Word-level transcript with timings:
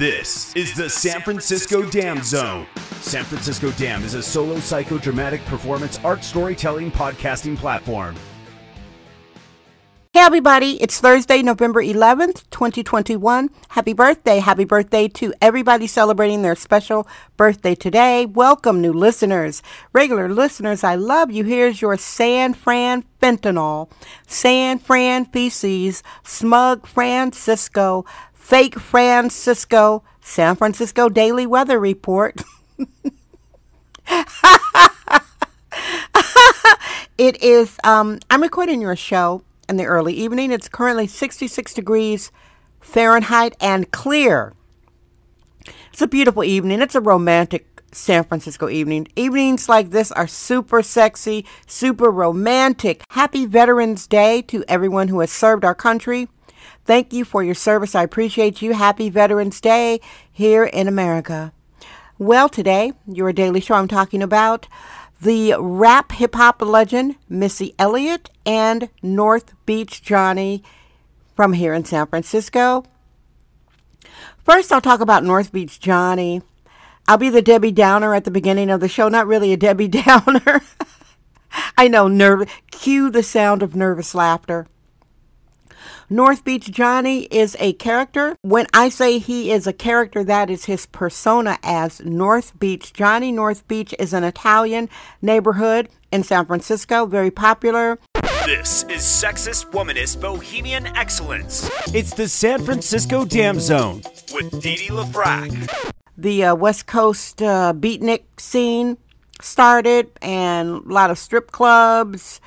This 0.00 0.56
is 0.56 0.72
the 0.72 0.88
San 0.88 1.20
Francisco 1.20 1.82
Dam 1.82 2.22
Zone. 2.22 2.66
San 3.02 3.22
Francisco 3.22 3.70
Dam 3.72 4.02
is 4.02 4.14
a 4.14 4.22
solo 4.22 4.54
psychodramatic 4.54 5.44
performance 5.44 6.00
art 6.02 6.24
storytelling 6.24 6.90
podcasting 6.90 7.54
platform. 7.54 8.16
Hey 10.14 10.20
everybody, 10.20 10.82
it's 10.82 10.98
Thursday, 10.98 11.42
November 11.42 11.82
11th, 11.82 12.48
2021. 12.48 13.50
Happy 13.68 13.92
birthday. 13.92 14.38
Happy 14.38 14.64
birthday 14.64 15.06
to 15.08 15.34
everybody 15.42 15.86
celebrating 15.86 16.40
their 16.40 16.56
special 16.56 17.06
birthday 17.36 17.74
today. 17.74 18.24
Welcome, 18.24 18.80
new 18.80 18.94
listeners. 18.94 19.62
Regular 19.92 20.30
listeners, 20.30 20.82
I 20.82 20.94
love 20.94 21.30
you. 21.30 21.44
Here's 21.44 21.82
your 21.82 21.98
San 21.98 22.54
Fran 22.54 23.04
fentanyl, 23.20 23.90
San 24.26 24.78
Fran 24.78 25.26
feces, 25.26 26.02
smug 26.24 26.86
Francisco, 26.86 28.06
fake 28.50 28.78
Francisco, 28.80 30.02
San 30.20 30.56
Francisco 30.56 31.08
Daily 31.08 31.46
Weather 31.46 31.78
Report. 31.78 32.42
it 37.16 37.40
is, 37.40 37.78
um, 37.84 38.18
I'm 38.28 38.42
recording 38.42 38.80
your 38.80 38.96
show 38.96 39.44
in 39.68 39.76
the 39.76 39.84
early 39.84 40.14
evening. 40.14 40.50
It's 40.50 40.68
currently 40.68 41.06
66 41.06 41.74
degrees 41.74 42.32
Fahrenheit 42.80 43.54
and 43.60 43.88
clear. 43.92 44.52
It's 45.92 46.02
a 46.02 46.08
beautiful 46.08 46.42
evening. 46.42 46.82
It's 46.82 46.96
a 46.96 47.00
romantic 47.00 47.82
San 47.92 48.24
Francisco 48.24 48.68
evening. 48.68 49.06
Evenings 49.14 49.68
like 49.68 49.90
this 49.90 50.10
are 50.10 50.26
super 50.26 50.82
sexy, 50.82 51.46
super 51.68 52.10
romantic. 52.10 53.04
Happy 53.10 53.46
Veterans 53.46 54.08
Day 54.08 54.42
to 54.42 54.64
everyone 54.66 55.06
who 55.06 55.20
has 55.20 55.30
served 55.30 55.64
our 55.64 55.76
country. 55.76 56.28
Thank 56.84 57.12
you 57.12 57.24
for 57.24 57.42
your 57.42 57.54
service. 57.54 57.94
I 57.94 58.02
appreciate 58.02 58.62
you. 58.62 58.74
Happy 58.74 59.10
Veterans 59.10 59.60
Day 59.60 60.00
here 60.30 60.64
in 60.64 60.88
America. 60.88 61.52
Well, 62.18 62.48
today, 62.48 62.92
your 63.06 63.32
daily 63.32 63.60
show, 63.60 63.74
I'm 63.74 63.88
talking 63.88 64.22
about 64.22 64.66
the 65.20 65.54
rap 65.58 66.12
hip 66.12 66.34
hop 66.34 66.62
legend 66.62 67.16
Missy 67.28 67.74
Elliott 67.78 68.30
and 68.44 68.88
North 69.02 69.54
Beach 69.66 70.02
Johnny 70.02 70.62
from 71.34 71.52
here 71.52 71.74
in 71.74 71.84
San 71.84 72.06
Francisco. 72.06 72.84
First, 74.44 74.72
I'll 74.72 74.80
talk 74.80 75.00
about 75.00 75.24
North 75.24 75.52
Beach 75.52 75.78
Johnny. 75.78 76.42
I'll 77.06 77.18
be 77.18 77.30
the 77.30 77.42
Debbie 77.42 77.72
Downer 77.72 78.14
at 78.14 78.24
the 78.24 78.30
beginning 78.30 78.70
of 78.70 78.80
the 78.80 78.88
show. 78.88 79.08
Not 79.08 79.26
really 79.26 79.52
a 79.52 79.56
Debbie 79.56 79.88
Downer. 80.02 80.62
I 81.76 81.88
know, 81.88 82.08
nerve. 82.08 82.50
Cue 82.70 83.10
the 83.10 83.22
sound 83.22 83.62
of 83.62 83.74
nervous 83.74 84.14
laughter. 84.14 84.66
North 86.08 86.44
Beach 86.44 86.70
Johnny 86.70 87.22
is 87.24 87.56
a 87.60 87.72
character. 87.74 88.36
When 88.42 88.66
I 88.74 88.88
say 88.88 89.18
he 89.18 89.52
is 89.52 89.66
a 89.66 89.72
character, 89.72 90.24
that 90.24 90.50
is 90.50 90.64
his 90.64 90.86
persona 90.86 91.58
as 91.62 92.00
North 92.00 92.58
Beach 92.58 92.92
Johnny. 92.92 93.32
North 93.32 93.66
Beach 93.68 93.94
is 93.98 94.12
an 94.12 94.24
Italian 94.24 94.88
neighborhood 95.22 95.88
in 96.10 96.22
San 96.22 96.46
Francisco, 96.46 97.06
very 97.06 97.30
popular. 97.30 97.98
This 98.46 98.84
is 98.84 99.02
sexist, 99.02 99.70
womanist, 99.70 100.20
bohemian 100.20 100.86
excellence. 100.96 101.70
It's 101.94 102.14
the 102.14 102.26
San 102.26 102.64
Francisco 102.64 103.24
Dam 103.24 103.60
Zone 103.60 104.02
with 104.32 104.62
Dee 104.62 104.76
Dee 104.76 104.88
LaFrac. 104.88 105.92
The 106.16 106.44
uh, 106.44 106.54
West 106.54 106.86
Coast 106.86 107.42
uh, 107.42 107.72
beatnik 107.76 108.22
scene 108.38 108.98
started, 109.40 110.10
and 110.20 110.68
a 110.68 110.92
lot 110.92 111.10
of 111.10 111.18
strip 111.18 111.50
clubs 111.50 112.40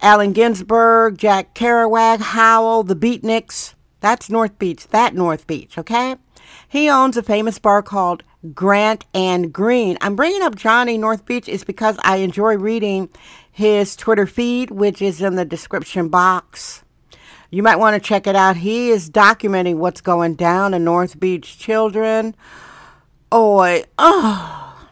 Allen 0.00 0.32
Ginsberg, 0.32 1.18
Jack 1.18 1.54
Kerouac, 1.54 2.20
Howl, 2.20 2.84
the 2.84 2.94
Beatniks. 2.94 3.74
That's 4.00 4.30
North 4.30 4.58
Beach, 4.58 4.86
that 4.88 5.14
North 5.14 5.46
Beach, 5.46 5.76
okay? 5.76 6.16
He 6.68 6.88
owns 6.88 7.16
a 7.16 7.22
famous 7.22 7.58
bar 7.58 7.82
called 7.82 8.22
Grant 8.54 9.04
and 9.12 9.52
Green. 9.52 9.98
I'm 10.00 10.14
bringing 10.14 10.42
up 10.42 10.54
Johnny 10.54 10.96
North 10.96 11.26
Beach 11.26 11.48
is 11.48 11.64
because 11.64 11.98
I 12.04 12.18
enjoy 12.18 12.56
reading 12.56 13.08
his 13.50 13.96
Twitter 13.96 14.26
feed, 14.26 14.70
which 14.70 15.02
is 15.02 15.20
in 15.20 15.34
the 15.34 15.44
description 15.44 16.08
box. 16.08 16.84
You 17.50 17.64
might 17.64 17.76
want 17.76 18.00
to 18.00 18.06
check 18.06 18.26
it 18.28 18.36
out. 18.36 18.58
He 18.58 18.90
is 18.90 19.10
documenting 19.10 19.76
what's 19.76 20.00
going 20.00 20.34
down 20.36 20.74
in 20.74 20.84
North 20.84 21.18
Beach 21.18 21.58
children. 21.58 22.36
Oh, 23.32 23.82
oh. 23.98 24.88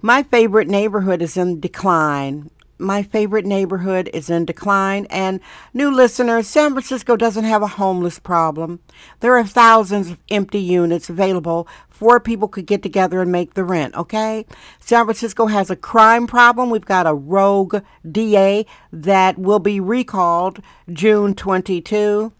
My 0.00 0.22
favorite 0.22 0.68
neighborhood 0.68 1.20
is 1.20 1.36
in 1.36 1.60
decline 1.60 2.50
my 2.82 3.02
favorite 3.02 3.46
neighborhood 3.46 4.10
is 4.12 4.28
in 4.28 4.44
decline. 4.44 5.06
And 5.08 5.40
new 5.72 5.90
listeners, 5.90 6.46
San 6.46 6.72
Francisco 6.72 7.16
doesn't 7.16 7.44
have 7.44 7.62
a 7.62 7.66
homeless 7.66 8.18
problem. 8.18 8.80
There 9.20 9.36
are 9.36 9.46
thousands 9.46 10.10
of 10.10 10.20
empty 10.30 10.60
units 10.60 11.08
available. 11.08 11.66
Four 11.88 12.20
people 12.20 12.48
could 12.48 12.66
get 12.66 12.82
together 12.82 13.22
and 13.22 13.30
make 13.30 13.54
the 13.54 13.64
rent, 13.64 13.94
okay? 13.94 14.44
San 14.80 15.04
Francisco 15.04 15.46
has 15.46 15.70
a 15.70 15.76
crime 15.76 16.26
problem. 16.26 16.68
We've 16.68 16.84
got 16.84 17.06
a 17.06 17.14
rogue 17.14 17.82
DA 18.10 18.66
that 18.92 19.38
will 19.38 19.60
be 19.60 19.80
recalled 19.80 20.60
June 20.92 21.34
22 21.34 22.32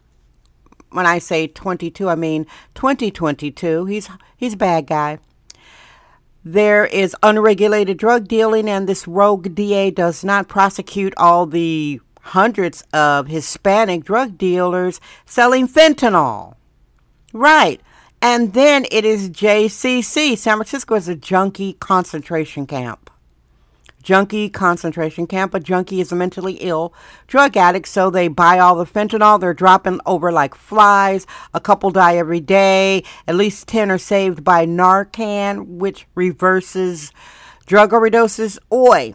when 0.91 1.07
I 1.07 1.19
say 1.19 1.47
22, 1.47 2.09
I 2.09 2.15
mean 2.15 2.47
2022. 2.75 3.87
He's 3.87 4.11
he's 4.37 4.55
a 4.55 4.59
bad 4.59 4.87
guy. 4.87 5.19
There 6.45 6.85
is 6.87 7.15
unregulated 7.23 7.99
drug 7.99 8.27
dealing, 8.27 8.69
and 8.69 8.89
this 8.89 9.07
rogue 9.07 9.55
DA 9.55 9.91
does 9.91 10.25
not 10.25 10.49
prosecute 10.49 11.15
all 11.17 11.47
the 11.47 12.01
hundreds 12.21 12.83
of 12.93 13.29
Hispanic 13.29 14.05
drug 14.05 14.39
dealers 14.39 15.01
selling 15.25 15.69
fentanyl. 15.69 16.55
Right. 17.33 17.81
And 18.21 18.55
then 18.55 18.87
it 18.91 19.05
is 19.05 19.31
JCC. 19.31 20.37
San 20.37 20.57
Francisco 20.57 20.95
is 20.95 21.09
a 21.09 21.17
junkie 21.17 21.75
concentration 21.75 22.67
camp 22.67 23.12
junkie 24.03 24.51
concentration 24.51 25.27
camp. 25.27 25.55
A 25.55 25.61
junkie 25.61 26.01
is 26.01 26.13
a 26.13 26.17
mentally 26.17 26.55
ill 26.55 26.93
drug 27.27 27.57
addict, 27.57 27.89
so 27.89 28.11
they 28.11 28.29
buy 28.29 28.59
all 28.59 28.75
the 28.75 28.85
fentanyl. 28.85 29.41
They're 29.41 29.55
dropping 29.55 30.01
over 30.05 30.31
like 30.31 30.55
flies. 30.55 31.27
A 31.55 31.61
couple 31.61 31.91
die 31.91 32.17
every 32.17 32.41
day. 32.41 33.05
At 33.27 33.37
least 33.37 33.69
10 33.69 33.91
are 33.91 33.99
saved 33.99 34.45
by 34.45 34.67
Narcan, 34.67 35.79
which 35.79 36.07
reverses 36.15 37.13
drug 37.67 37.93
overdoses. 37.93 38.59
Oi! 38.73 39.15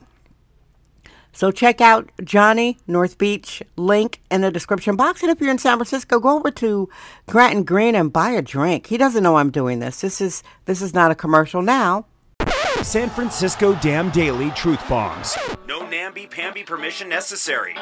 So 1.38 1.52
check 1.52 1.82
out 1.82 2.12
Johnny 2.24 2.80
North 2.88 3.20
Beach 3.20 3.62
link 3.76 4.22
in 4.32 4.42
the 4.42 4.50
description 4.50 4.96
box. 4.96 5.22
And 5.22 5.32
if 5.32 5.40
you're 5.40 5.52
in 5.52 5.60
San 5.60 5.78
Francisco, 5.78 6.20
go 6.20 6.40
over 6.40 6.50
to 6.50 6.90
Grant 7.28 7.54
and 7.54 7.68
Green 7.68 7.94
and 7.94 8.12
buy 8.12 8.32
a 8.32 8.42
drink. 8.42 8.88
He 8.88 8.98
doesn't 8.98 9.22
know 9.22 9.36
I'm 9.36 9.52
doing 9.52 9.78
this. 9.78 10.02
This 10.02 10.20
is 10.20 10.42
this 10.66 10.82
is 10.82 10.96
not 10.96 11.12
a 11.12 11.16
commercial 11.16 11.62
now. 11.62 12.08
San 12.84 13.10
Francisco 13.10 13.74
Dam 13.76 14.10
Daily 14.12 14.52
Truth 14.52 14.88
Bombs. 14.88 15.38
No 15.68 15.88
namby-pamby 15.88 16.64
permission 16.64 17.10
necessary. 17.10 17.76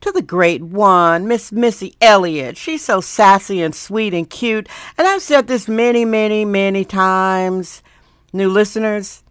To 0.00 0.12
the 0.12 0.22
great 0.22 0.62
one, 0.62 1.26
Miss 1.26 1.50
Missy 1.50 1.94
Elliott. 2.00 2.56
She's 2.56 2.84
so 2.84 3.00
sassy 3.00 3.62
and 3.62 3.74
sweet 3.74 4.12
and 4.12 4.28
cute. 4.28 4.68
And 4.98 5.06
I've 5.08 5.22
said 5.22 5.46
this 5.46 5.66
many, 5.66 6.04
many, 6.04 6.44
many 6.44 6.84
times. 6.84 7.82
New 8.32 8.50
listeners, 8.50 9.22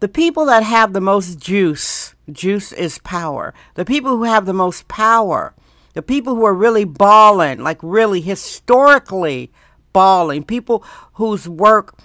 the 0.00 0.08
people 0.08 0.46
that 0.46 0.62
have 0.62 0.92
the 0.92 1.00
most 1.00 1.38
juice, 1.38 2.14
juice 2.30 2.72
is 2.72 2.98
power. 2.98 3.52
The 3.74 3.84
people 3.84 4.16
who 4.16 4.24
have 4.24 4.46
the 4.46 4.52
most 4.52 4.88
power, 4.88 5.54
the 5.94 6.02
people 6.02 6.36
who 6.36 6.44
are 6.44 6.54
really 6.54 6.84
balling, 6.84 7.58
like 7.58 7.78
really 7.82 8.20
historically 8.20 9.50
balling, 9.92 10.44
people 10.44 10.84
whose 11.14 11.48
work 11.48 11.98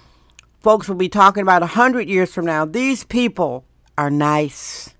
folks 0.64 0.88
will 0.88 0.96
be 0.96 1.10
talking 1.10 1.42
about 1.42 1.62
a 1.62 1.66
hundred 1.66 2.08
years 2.08 2.32
from 2.32 2.46
now. 2.46 2.64
These 2.64 3.04
people 3.04 3.66
are 3.98 4.10
nice. 4.10 4.94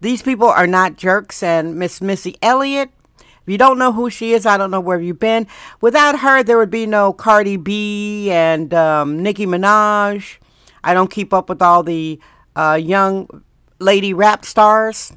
These 0.00 0.22
people 0.22 0.46
are 0.46 0.68
not 0.68 0.96
jerks. 0.96 1.42
And 1.42 1.76
Miss 1.76 2.00
Missy 2.00 2.36
Elliott, 2.40 2.90
if 3.18 3.48
you 3.48 3.58
don't 3.58 3.76
know 3.76 3.92
who 3.92 4.08
she 4.10 4.32
is, 4.32 4.46
I 4.46 4.56
don't 4.56 4.70
know 4.70 4.78
where 4.80 5.00
you've 5.00 5.18
been. 5.18 5.48
Without 5.80 6.20
her, 6.20 6.44
there 6.44 6.56
would 6.56 6.70
be 6.70 6.86
no 6.86 7.12
Cardi 7.12 7.56
B 7.56 8.30
and 8.30 8.72
um, 8.72 9.20
Nicki 9.20 9.46
Minaj. 9.46 10.36
I 10.84 10.94
don't 10.94 11.10
keep 11.10 11.34
up 11.34 11.48
with 11.48 11.60
all 11.60 11.82
the 11.82 12.20
uh, 12.54 12.78
young 12.80 13.42
lady 13.80 14.14
rap 14.14 14.44
stars. 14.44 15.12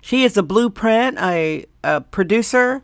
She 0.00 0.22
is 0.22 0.36
a 0.36 0.44
blueprint, 0.44 1.18
a, 1.18 1.66
a 1.82 2.02
producer. 2.02 2.82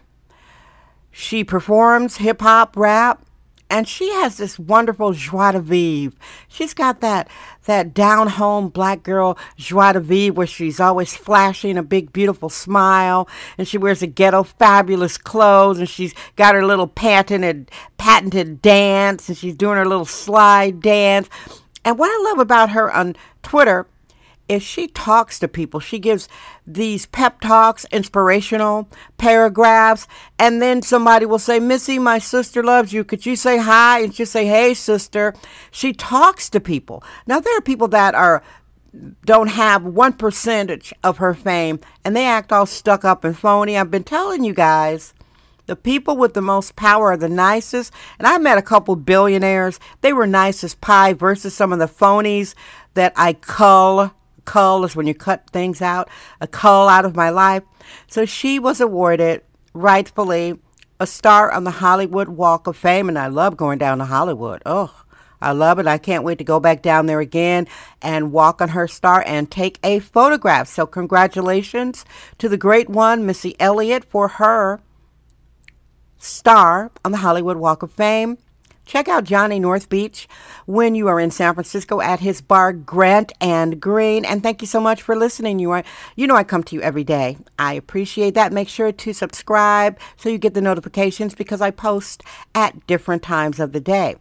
She 1.12 1.44
performs 1.44 2.16
hip 2.16 2.40
hop, 2.40 2.76
rap, 2.76 3.24
and 3.74 3.88
she 3.88 4.08
has 4.12 4.36
this 4.36 4.56
wonderful 4.56 5.12
joie 5.14 5.50
de 5.50 5.60
vivre. 5.60 6.16
She's 6.46 6.72
got 6.74 7.00
that 7.00 7.28
that 7.64 7.92
down 7.92 8.28
home 8.28 8.68
black 8.68 9.02
girl 9.02 9.36
joie 9.56 9.94
de 9.94 10.00
vivre 10.00 10.32
where 10.32 10.46
she's 10.46 10.78
always 10.78 11.16
flashing 11.16 11.76
a 11.76 11.82
big 11.82 12.12
beautiful 12.12 12.48
smile, 12.48 13.28
and 13.58 13.66
she 13.66 13.76
wears 13.76 14.00
a 14.00 14.06
ghetto 14.06 14.44
fabulous 14.44 15.18
clothes, 15.18 15.80
and 15.80 15.88
she's 15.88 16.14
got 16.36 16.54
her 16.54 16.64
little 16.64 16.86
patented 16.86 17.68
patented 17.96 18.62
dance, 18.62 19.28
and 19.28 19.36
she's 19.36 19.56
doing 19.56 19.76
her 19.76 19.84
little 19.84 20.04
slide 20.04 20.80
dance. 20.80 21.28
And 21.84 21.98
what 21.98 22.10
I 22.10 22.30
love 22.30 22.38
about 22.38 22.70
her 22.70 22.94
on 22.94 23.16
Twitter 23.42 23.88
if 24.48 24.62
she 24.62 24.88
talks 24.88 25.38
to 25.38 25.48
people, 25.48 25.80
she 25.80 25.98
gives 25.98 26.28
these 26.66 27.06
pep 27.06 27.40
talks, 27.40 27.86
inspirational 27.86 28.88
paragraphs, 29.16 30.06
and 30.38 30.60
then 30.60 30.82
somebody 30.82 31.24
will 31.24 31.38
say, 31.38 31.58
Missy, 31.60 31.98
my 31.98 32.18
sister 32.18 32.62
loves 32.62 32.92
you. 32.92 33.04
Could 33.04 33.24
you 33.24 33.36
say 33.36 33.58
hi? 33.58 34.00
And 34.00 34.14
she'll 34.14 34.26
say, 34.26 34.46
Hey, 34.46 34.74
sister. 34.74 35.34
She 35.70 35.92
talks 35.92 36.50
to 36.50 36.60
people. 36.60 37.02
Now, 37.26 37.40
there 37.40 37.56
are 37.56 37.62
people 37.62 37.88
that 37.88 38.14
are 38.14 38.42
don't 39.24 39.48
have 39.48 39.84
one 39.84 40.12
percentage 40.12 40.94
of 41.02 41.18
her 41.18 41.34
fame 41.34 41.80
and 42.04 42.14
they 42.14 42.26
act 42.26 42.52
all 42.52 42.66
stuck 42.66 43.04
up 43.04 43.24
and 43.24 43.36
phony. 43.36 43.76
I've 43.76 43.90
been 43.90 44.04
telling 44.04 44.44
you 44.44 44.54
guys. 44.54 45.14
The 45.66 45.76
people 45.76 46.16
with 46.16 46.34
the 46.34 46.42
most 46.42 46.76
power 46.76 47.12
are 47.12 47.16
the 47.16 47.28
nicest. 47.28 47.92
And 48.18 48.28
I 48.28 48.36
met 48.38 48.58
a 48.58 48.62
couple 48.62 48.96
billionaires. 48.96 49.80
They 50.02 50.12
were 50.12 50.26
nice 50.26 50.62
as 50.62 50.74
pie 50.74 51.14
versus 51.14 51.54
some 51.54 51.72
of 51.72 51.78
the 51.78 51.86
phonies 51.86 52.54
that 52.92 53.14
I 53.16 53.32
cull 53.32 54.13
cull 54.44 54.84
is 54.84 54.96
when 54.96 55.06
you 55.06 55.14
cut 55.14 55.48
things 55.50 55.82
out, 55.82 56.08
a 56.40 56.46
cull 56.46 56.88
out 56.88 57.04
of 57.04 57.16
my 57.16 57.30
life. 57.30 57.62
So 58.06 58.24
she 58.24 58.58
was 58.58 58.80
awarded, 58.80 59.42
rightfully, 59.72 60.58
a 61.00 61.06
star 61.06 61.50
on 61.50 61.64
the 61.64 61.70
Hollywood 61.70 62.28
Walk 62.28 62.66
of 62.66 62.76
Fame, 62.76 63.08
and 63.08 63.18
I 63.18 63.26
love 63.26 63.56
going 63.56 63.78
down 63.78 63.98
to 63.98 64.04
Hollywood. 64.04 64.62
Oh, 64.64 65.04
I 65.40 65.52
love 65.52 65.78
it. 65.78 65.86
I 65.86 65.98
can't 65.98 66.24
wait 66.24 66.38
to 66.38 66.44
go 66.44 66.58
back 66.58 66.80
down 66.80 67.06
there 67.06 67.20
again 67.20 67.66
and 68.00 68.32
walk 68.32 68.62
on 68.62 68.70
her 68.70 68.88
star 68.88 69.22
and 69.26 69.50
take 69.50 69.78
a 69.82 69.98
photograph. 69.98 70.68
So, 70.68 70.86
congratulations 70.86 72.04
to 72.38 72.48
the 72.48 72.56
great 72.56 72.88
one, 72.88 73.26
Missy 73.26 73.54
Elliott, 73.60 74.04
for 74.04 74.28
her 74.28 74.80
star 76.16 76.90
on 77.04 77.12
the 77.12 77.18
Hollywood 77.18 77.58
Walk 77.58 77.82
of 77.82 77.92
Fame. 77.92 78.38
Check 78.84 79.08
out 79.08 79.24
Johnny 79.24 79.58
North 79.58 79.88
Beach 79.88 80.28
when 80.66 80.94
you 80.94 81.08
are 81.08 81.18
in 81.18 81.30
San 81.30 81.54
Francisco 81.54 82.00
at 82.00 82.20
his 82.20 82.40
bar 82.40 82.72
Grant 82.72 83.32
and 83.40 83.80
Green. 83.80 84.24
And 84.24 84.42
thank 84.42 84.60
you 84.60 84.66
so 84.66 84.80
much 84.80 85.02
for 85.02 85.16
listening. 85.16 85.58
You 85.58 85.70
are 85.70 85.84
you 86.16 86.26
know 86.26 86.36
I 86.36 86.44
come 86.44 86.62
to 86.64 86.76
you 86.76 86.82
every 86.82 87.04
day. 87.04 87.38
I 87.58 87.74
appreciate 87.74 88.34
that. 88.34 88.52
Make 88.52 88.68
sure 88.68 88.92
to 88.92 89.12
subscribe 89.12 89.98
so 90.16 90.28
you 90.28 90.38
get 90.38 90.54
the 90.54 90.60
notifications 90.60 91.34
because 91.34 91.60
I 91.60 91.70
post 91.70 92.22
at 92.54 92.86
different 92.86 93.22
times 93.22 93.58
of 93.60 93.72
the 93.72 93.80
day. 93.80 94.16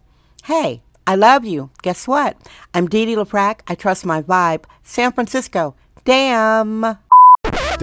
Hey, 0.45 0.81
I 1.05 1.15
love 1.15 1.45
you. 1.45 1.69
Guess 1.81 2.07
what? 2.07 2.37
I'm 2.73 2.87
Dee 2.87 3.05
Dee 3.05 3.15
LaFrac. 3.15 3.61
I 3.67 3.75
trust 3.75 4.05
my 4.05 4.21
vibe. 4.21 4.65
San 4.83 5.11
Francisco. 5.11 5.75
Damn. 6.05 6.97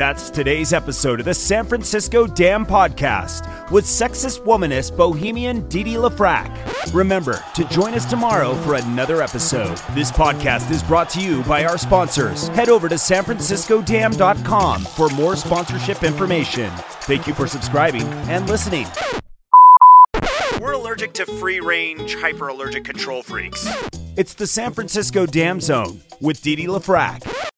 That's 0.01 0.31
today's 0.31 0.73
episode 0.73 1.21
of 1.21 1.27
the 1.27 1.35
San 1.35 1.67
Francisco 1.67 2.27
Dam 2.27 2.65
Podcast 2.65 3.71
with 3.71 3.85
sexist 3.85 4.43
womanist 4.45 4.97
bohemian 4.97 5.69
Didi 5.69 5.97
LaFrac. 5.97 6.95
Remember 6.95 7.45
to 7.55 7.65
join 7.67 7.93
us 7.93 8.07
tomorrow 8.07 8.55
for 8.63 8.77
another 8.77 9.21
episode. 9.21 9.77
This 9.93 10.11
podcast 10.11 10.71
is 10.71 10.83
brought 10.83 11.11
to 11.11 11.21
you 11.21 11.43
by 11.43 11.67
our 11.67 11.77
sponsors. 11.77 12.49
Head 12.49 12.71
over 12.71 12.89
to 12.89 12.95
sanfranciscodam.com 12.95 14.85
for 14.85 15.11
more 15.11 15.37
sponsorship 15.37 16.03
information. 16.03 16.71
Thank 17.03 17.27
you 17.27 17.35
for 17.35 17.47
subscribing 17.47 18.05
and 18.31 18.49
listening. 18.49 18.87
We're 20.63 20.73
allergic 20.73 21.13
to 21.13 21.27
free 21.27 21.61
range, 21.61 22.15
hyper 22.15 22.49
allergic 22.49 22.87
control 22.87 23.23
freaks. 23.23 23.69
It's 24.17 24.33
the 24.33 24.47
San 24.47 24.73
Francisco 24.73 25.27
Dam 25.27 25.61
Zone 25.61 26.01
with 26.23 26.41
Didi 26.41 26.69
LaFrac. 26.69 27.50